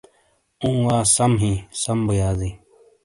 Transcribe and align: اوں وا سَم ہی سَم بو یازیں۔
اوں 0.61 0.77
وا 0.85 0.97
سَم 1.15 1.31
ہی 1.41 1.53
سَم 1.81 1.99
بو 2.05 2.13
یازیں۔ 2.19 2.55